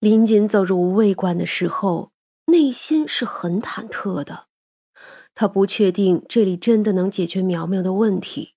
[0.00, 2.10] 林锦走入无味馆的时候，
[2.46, 4.46] 内心是很忐忑的。
[5.34, 8.54] 他不确定这里真的能解决苗苗的问题，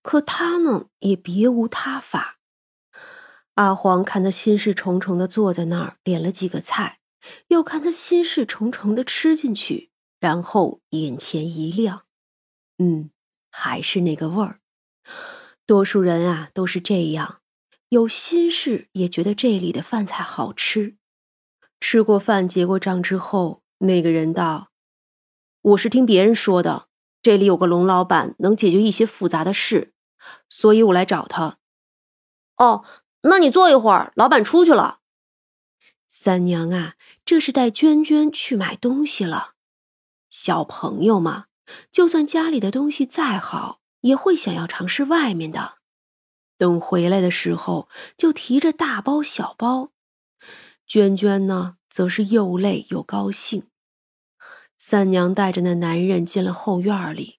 [0.00, 2.38] 可他呢也别无他法。
[3.54, 7.00] 阿黄看他心事重重的坐在那儿，点了几个菜，
[7.48, 9.90] 又看他心事重重的吃进去，
[10.20, 12.04] 然后眼前一亮，
[12.78, 13.10] 嗯，
[13.50, 14.60] 还是那个味儿。
[15.66, 17.40] 多数人啊都是这样。
[17.90, 20.96] 有心事也觉得这里的饭菜好吃。
[21.78, 24.70] 吃过饭结过账之后，那个人道
[25.62, 26.88] ：“我是听别人说的，
[27.22, 29.92] 这里有个龙老板能解决一些复杂的事，
[30.48, 31.58] 所以我来找他。”
[32.56, 32.84] 哦，
[33.22, 35.00] 那你坐一会儿，老板出去了。
[36.08, 39.52] 三娘啊，这是带娟娟去买东西了。
[40.30, 41.46] 小朋友嘛，
[41.92, 45.76] 就算家里的东西再好，也会想要尝试外面的。
[46.58, 49.90] 等回来的时候，就提着大包小包。
[50.86, 53.68] 娟娟呢，则是又累又高兴。
[54.78, 57.38] 三娘带着那男人进了后院里。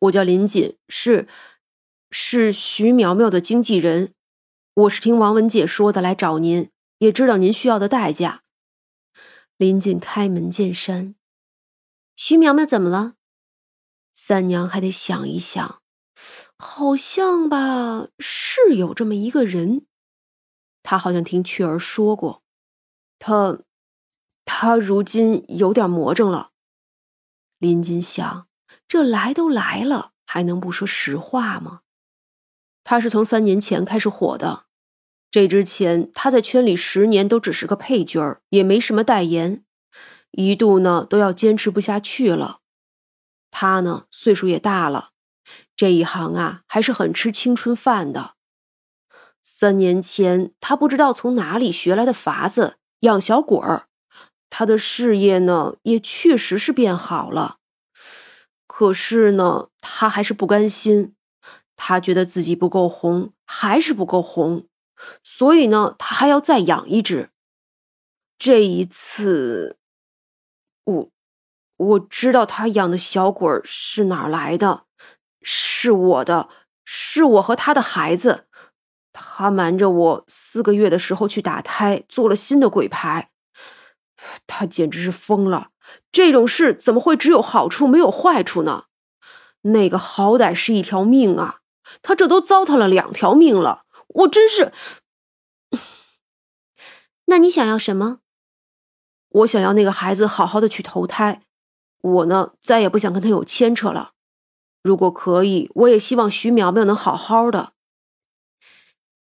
[0.00, 1.26] 我叫林锦，是
[2.10, 4.12] 是徐苗苗的经纪人。
[4.74, 8.42] 我是听王文姐说的来找您，也知道您需要的代价。
[9.56, 11.14] 林锦开门见山
[12.14, 13.14] ：“徐苗苗怎么了？”
[14.12, 15.80] 三娘还得想一想。
[16.58, 19.86] 好像吧，是有这么一个人，
[20.82, 22.42] 他好像听雀儿说过，
[23.18, 23.60] 他，
[24.44, 26.52] 他如今有点魔怔了。
[27.58, 28.48] 林金想，
[28.88, 31.82] 这来都来了，还能不说实话吗？
[32.84, 34.66] 他是从三年前开始火的，
[35.30, 39.64] 这之前他在圈里十年都只是个配角儿，也没什么代言，
[40.30, 42.60] 一度呢都要坚持不下去了。
[43.50, 45.10] 他呢岁数也大了。
[45.76, 48.34] 这一行啊，还是很吃青春饭的。
[49.42, 53.86] 三年前，他不知道从哪里学来的法子养小鬼儿，
[54.50, 57.58] 他的事业呢，也确实是变好了。
[58.66, 61.14] 可是呢，他还是不甘心，
[61.76, 64.66] 他觉得自己不够红，还是不够红，
[65.22, 67.30] 所以呢，他还要再养一只。
[68.38, 69.78] 这一次，
[70.84, 71.10] 我
[71.76, 74.85] 我知道他养的小鬼儿是哪来的。
[75.48, 76.48] 是我的，
[76.84, 78.48] 是我和他的孩子。
[79.12, 83.30] 他瞒着我四个月的时候去打胎，做了新的鬼牌。
[84.48, 85.70] 他简直是疯了！
[86.10, 88.86] 这种事怎么会只有好处没有坏处呢？
[89.62, 91.60] 那个好歹是一条命啊，
[92.02, 93.84] 他这都糟蹋了两条命了。
[94.08, 94.72] 我真是
[97.26, 98.18] 那你想要什么？
[99.28, 101.42] 我想要那个孩子好好的去投胎。
[102.00, 104.12] 我呢，再也不想跟他有牵扯了。
[104.86, 107.72] 如果可以，我也希望徐苗苗能好好的。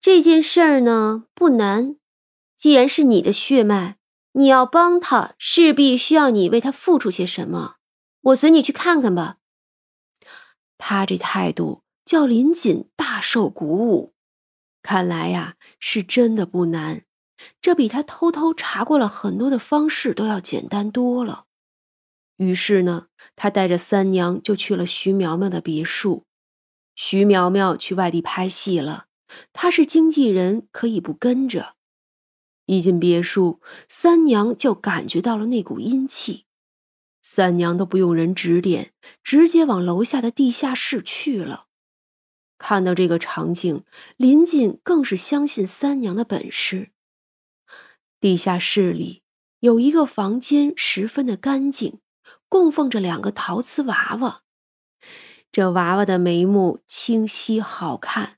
[0.00, 1.96] 这件事儿呢不难，
[2.56, 3.98] 既然是你的血脉，
[4.32, 7.76] 你要帮他，势必需要你为他付出些什么。
[8.22, 9.36] 我随你去看看吧。
[10.78, 14.14] 他这态度叫林锦大受鼓舞，
[14.82, 17.04] 看来呀是真的不难，
[17.60, 21.44] 这比他偷偷查过了很多的方式都要简单多了。
[22.36, 23.06] 于是呢，
[23.36, 26.24] 他带着三娘就去了徐苗苗的别墅。
[26.94, 29.06] 徐苗苗去外地拍戏了，
[29.52, 31.76] 他是经纪人，可以不跟着。
[32.66, 36.46] 一进别墅，三娘就感觉到了那股阴气。
[37.22, 38.92] 三娘都不用人指点，
[39.22, 41.66] 直接往楼下的地下室去了。
[42.58, 43.84] 看到这个场景，
[44.16, 46.90] 林锦更是相信三娘的本事。
[48.20, 49.22] 地下室里
[49.60, 51.98] 有一个房间，十分的干净。
[52.52, 54.42] 供奉着两个陶瓷娃娃，
[55.50, 58.36] 这娃娃的眉目清晰好看，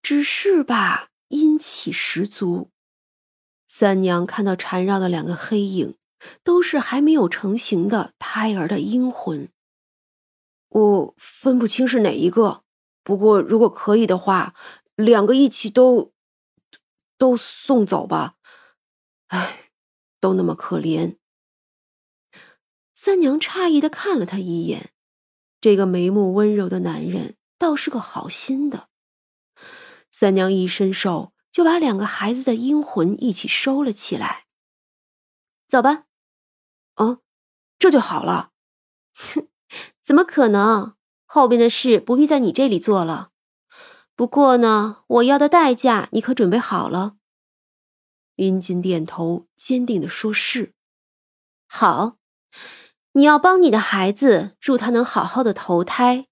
[0.00, 2.70] 只是吧，阴气十足。
[3.66, 5.96] 三娘看到缠绕的两个黑影，
[6.44, 9.48] 都是还没有成型的胎儿的阴魂。
[10.68, 12.62] 我分不清是哪一个，
[13.02, 14.54] 不过如果可以的话，
[14.94, 16.12] 两个一起都
[17.18, 18.36] 都送走吧。
[19.26, 19.72] 唉，
[20.20, 21.16] 都那么可怜。
[23.02, 24.90] 三娘诧异的看了他一眼，
[25.58, 28.90] 这个眉目温柔的男人倒是个好心的。
[30.10, 34.44] 三娘一伸手就把两个孩子的阴魂一起收了起来。
[35.66, 36.04] 走吧。
[36.96, 37.22] 哦，
[37.78, 38.52] 这就好了。
[39.14, 39.48] 哼，
[40.04, 40.94] 怎么可能？
[41.24, 43.30] 后边的事不必在你这里做了。
[44.14, 47.16] 不过呢，我要的代价你可准备好了？
[48.34, 50.74] 林锦点头，坚定的说：“是。”
[51.66, 52.18] 好。
[53.12, 56.26] 你要帮你的孩子，祝他能好好的投胎，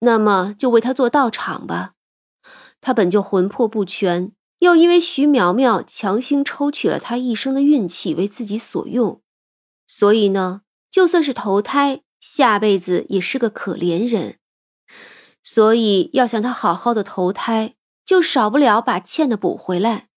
[0.00, 1.94] 那么就为他做道场吧。
[2.80, 9.20] 他本就魂魄不全，又因为徐苗苗强行抽取了他一生的运气为自己所用，
[9.86, 14.38] 所以呢，就算是投胎，下辈子也是个可怜人。
[15.42, 17.74] 所以要想他好好的投胎，
[18.04, 20.08] 就少不了把欠的补回来。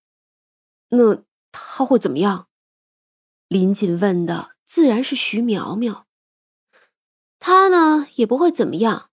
[0.90, 2.46] 那他会怎么样？
[3.48, 6.06] 林锦问的自然是徐苗苗。
[7.38, 9.10] 他呢也不会怎么样，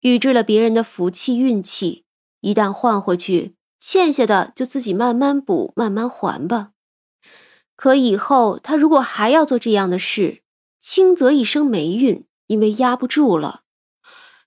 [0.00, 2.04] 预支了别人的福气运气，
[2.40, 6.72] 一旦换回去，欠下的就自己慢慢补，慢慢还吧。
[7.76, 10.42] 可以后他如果还要做这样的事，
[10.80, 13.62] 轻则一生霉运，因为压不住了。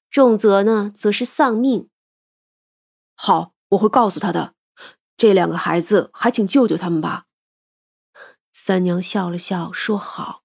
[0.10, 1.90] 重则呢，则是丧命。
[3.16, 4.56] 好，我会告诉他的。
[5.16, 7.26] 这两个孩子，还请救救他们吧。
[8.52, 10.42] 三娘笑了笑，说：“好。”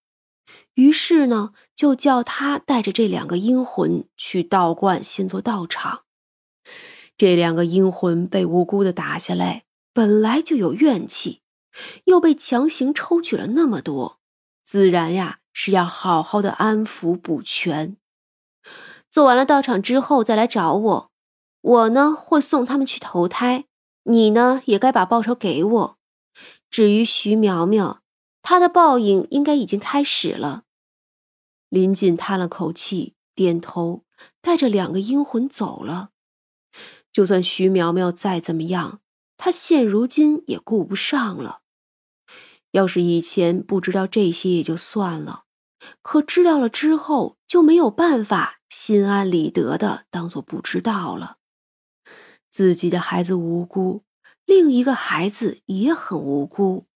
[0.75, 6.03] 于是呢，就叫他带着这两个阴魂去道观，先做道场。
[7.17, 11.43] 这两个阴魂被无辜的打下来，本来就有怨气，
[12.07, 14.19] 又被强行抽取了那么多，
[14.65, 17.97] 自然呀是要好好的安抚补全。
[19.09, 21.11] 做完了道场之后再来找我，
[21.61, 23.67] 我呢会送他们去投胎，
[24.03, 25.99] 你呢也该把报酬给我。
[26.69, 28.01] 至于徐苗苗，
[28.45, 30.65] 他的报应应该已经开始了。
[31.71, 34.05] 林锦叹了口气，点头，
[34.43, 36.11] 带着两个阴魂走了。
[37.11, 39.01] 就算徐苗苗再怎么样，
[39.39, 41.63] 他现如今也顾不上了。
[42.73, 45.45] 要是以前不知道这些也就算了，
[46.03, 48.61] 可知道了之后就没有办法。
[48.69, 51.39] 心安理得的当做不知道了，
[52.51, 54.03] 自己的孩子无辜，
[54.45, 56.87] 另一个孩子也很无辜，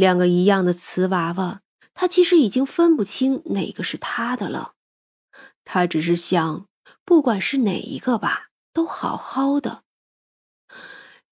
[0.00, 1.60] 两个一样的瓷娃娃，
[1.92, 4.72] 他其实已经分不清哪个是他的了。
[5.62, 6.66] 他只是想，
[7.04, 9.82] 不管是哪一个吧，都好好的。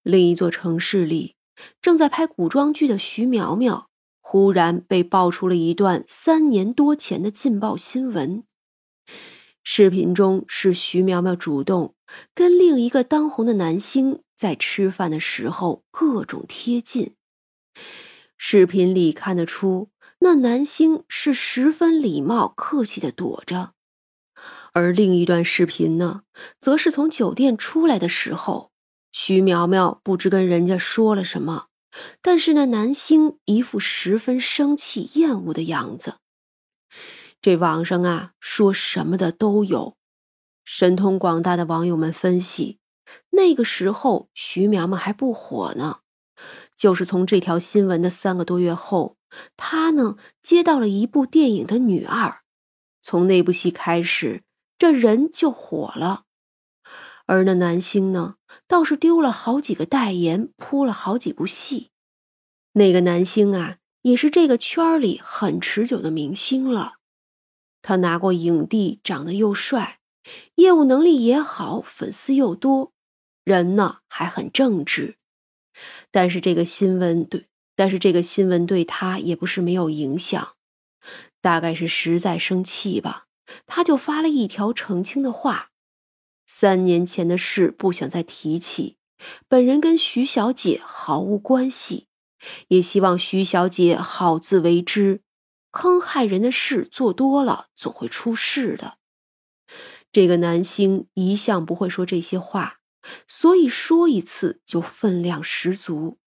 [0.03, 1.33] 另一座城市里，
[1.81, 3.89] 正在拍古装剧的徐苗苗，
[4.21, 8.43] 忽然被爆出了一段三年多前的劲爆新闻。
[9.63, 11.95] 视频中是徐苗苗主动
[12.35, 17.15] 跟另一个当红的男星在吃饭的时候各种贴近。
[18.41, 19.89] 视频里看得出，
[20.19, 23.73] 那男星是十分礼貌客气的躲着，
[24.71, 26.23] 而另一段视频呢，
[26.61, 28.71] 则是从酒店出来的时候，
[29.11, 31.67] 徐苗苗不知跟人家说了什么，
[32.21, 36.15] 但是那男星一副十分生气厌恶的样子。
[37.41, 39.97] 这网上啊，说什么的都有。
[40.63, 42.79] 神通广大的网友们分析，
[43.31, 45.99] 那个时候徐苗苗还不火呢，
[46.79, 49.17] 就是从这条新闻的三个多月后，
[49.57, 52.39] 他呢接到了一部电影的女二，
[53.01, 54.43] 从那部戏开始，
[54.77, 56.23] 这人就火了。
[57.25, 58.35] 而那男星呢，
[58.65, 61.89] 倒是丢了好几个代言，扑了好几部戏。
[62.71, 66.93] 那个男星啊，也是这个圈里很持久的明星了。
[67.81, 69.99] 他拿过影帝，长得又帅，
[70.55, 72.93] 业务能力也好，粉丝又多，
[73.43, 75.17] 人呢还很正直。
[76.11, 80.55] 但是这个新闻对，但是这个新闻对他也不是没有影响，
[81.41, 83.27] 大概是实在生气吧，
[83.65, 85.71] 他就发了一条澄清的话：
[86.45, 88.97] 三年前的事不想再提起，
[89.47, 92.07] 本人跟徐小姐毫无关系，
[92.69, 95.21] 也希望徐小姐好自为之。
[95.71, 98.97] 坑害人的事做多了，总会出事的。
[100.11, 102.78] 这个男星一向不会说这些话，
[103.27, 106.19] 所以说一次就分量十足。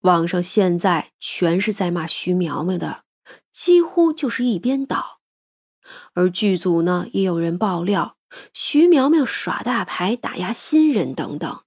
[0.00, 3.04] 网上现在全是在骂徐苗苗的，
[3.50, 5.20] 几乎就是一边倒。
[6.14, 8.16] 而剧组呢，也有人爆料
[8.52, 11.62] 徐苗苗耍大牌、打压新人等等。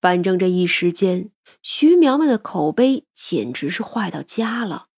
[0.00, 1.30] 反正这一时间，
[1.62, 4.88] 徐苗苗的口碑简直是坏到家了。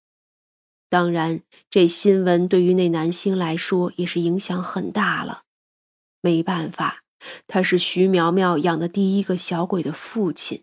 [0.91, 5.45] 当然，这新闻对于那男星来说也是影响很大了。
[6.21, 7.05] 没办法，
[7.47, 10.63] 他是徐苗苗养的第一个小鬼的父亲，